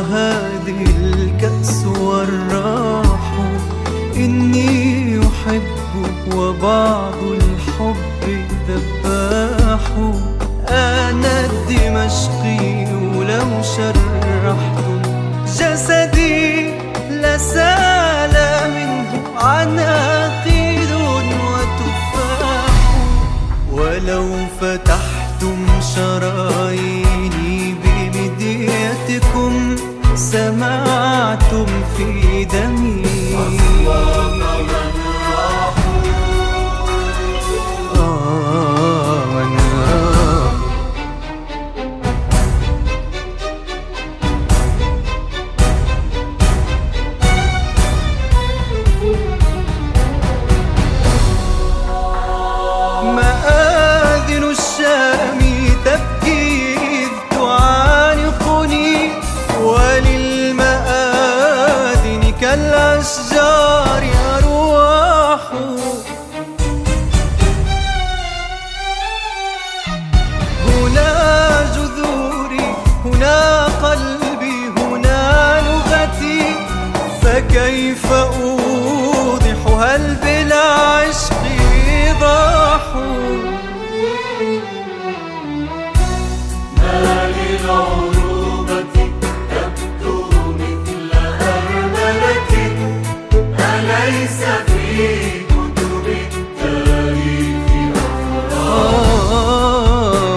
[0.00, 3.34] هذه الكأس والراح.
[4.16, 5.62] إني أحب
[6.34, 7.96] وبعض الحب
[8.68, 9.84] ذباح.
[10.68, 12.84] أنا الدمشقي
[13.14, 14.86] لو شرحت
[15.46, 16.70] جسدي
[17.10, 18.34] لسال
[18.74, 20.90] منه عناقيد
[21.42, 22.74] وتفاح.
[23.72, 24.26] ولو
[24.60, 26.59] فتحتم شراييني
[63.00, 64.02] كالأشجار
[64.36, 65.40] أرواح
[70.66, 76.42] هنا جذوري هنا قلبي هنا لغتي.
[77.22, 82.82] فكيف أوضح؟ هل بالعشق إيضاح
[86.76, 88.19] ما للعروبة
[94.10, 97.94] أليس في كتب التاريخ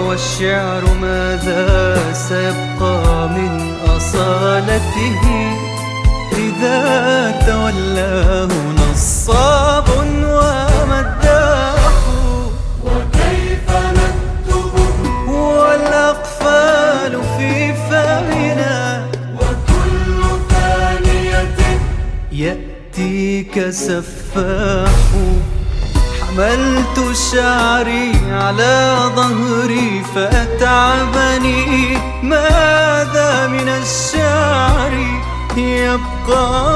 [0.06, 5.22] والشعر ماذا سيبقى من أصالته؟
[6.32, 6.80] إذا
[7.46, 8.48] تولاه
[8.78, 9.88] نصاب
[10.22, 11.92] ومداح.
[12.84, 13.66] وكيف
[13.98, 14.74] نكتب؟
[15.28, 19.06] والأقفال في فمنا.
[19.34, 20.20] وكل
[20.50, 21.54] ثانية
[22.98, 24.90] يأتيك سفاح.
[26.20, 31.98] حملت شعري على ظهري فأتعبني.
[32.22, 34.92] ماذا من الشعر
[35.56, 36.73] يبقى؟